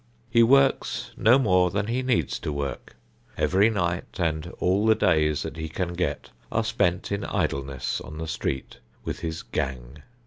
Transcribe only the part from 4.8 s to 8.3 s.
the days that he can get are spent in idleness on the